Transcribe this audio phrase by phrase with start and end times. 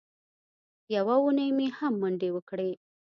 [0.95, 2.71] یوه اونۍ مې هم منډې وکړې.